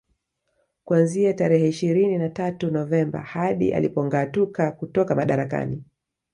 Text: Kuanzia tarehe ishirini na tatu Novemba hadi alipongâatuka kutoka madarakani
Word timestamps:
Kuanzia 0.83 1.33
tarehe 1.33 1.67
ishirini 1.67 2.17
na 2.17 2.29
tatu 2.29 2.71
Novemba 2.71 3.21
hadi 3.21 3.73
alipongâatuka 3.73 4.71
kutoka 4.71 5.15
madarakani 5.15 5.83